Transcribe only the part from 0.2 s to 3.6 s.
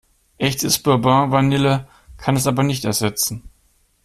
Echtes Bourbon-Vanille kann es aber nicht ersetzen.